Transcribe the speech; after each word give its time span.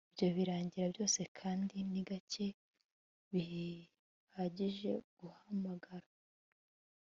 Ibyo 0.09 0.27
birangira 0.37 0.85
byose 0.95 1.19
Kandi 1.39 1.75
ni 1.91 2.01
gake 2.07 2.47
bihagije 3.31 4.91
guhamagara 5.17 6.07